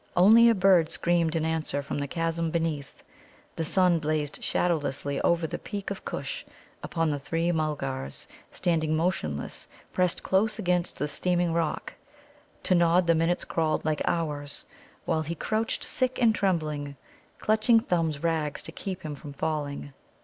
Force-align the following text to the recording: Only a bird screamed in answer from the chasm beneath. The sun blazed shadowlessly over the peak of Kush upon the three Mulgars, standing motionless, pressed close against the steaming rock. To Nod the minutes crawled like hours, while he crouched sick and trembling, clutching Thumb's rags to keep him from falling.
Only 0.17 0.49
a 0.49 0.55
bird 0.55 0.89
screamed 0.89 1.35
in 1.35 1.45
answer 1.45 1.83
from 1.83 1.99
the 1.99 2.07
chasm 2.07 2.49
beneath. 2.49 3.03
The 3.55 3.63
sun 3.63 3.99
blazed 3.99 4.43
shadowlessly 4.43 5.21
over 5.21 5.45
the 5.45 5.59
peak 5.59 5.91
of 5.91 6.05
Kush 6.05 6.43
upon 6.81 7.11
the 7.11 7.19
three 7.19 7.51
Mulgars, 7.51 8.25
standing 8.51 8.95
motionless, 8.95 9.67
pressed 9.93 10.23
close 10.23 10.57
against 10.57 10.97
the 10.97 11.07
steaming 11.07 11.53
rock. 11.53 11.93
To 12.63 12.73
Nod 12.73 13.05
the 13.05 13.13
minutes 13.13 13.45
crawled 13.45 13.85
like 13.85 14.01
hours, 14.05 14.65
while 15.05 15.21
he 15.21 15.35
crouched 15.35 15.83
sick 15.83 16.19
and 16.19 16.33
trembling, 16.33 16.95
clutching 17.37 17.79
Thumb's 17.79 18.23
rags 18.23 18.63
to 18.63 18.71
keep 18.71 19.03
him 19.03 19.13
from 19.13 19.33
falling. 19.33 19.93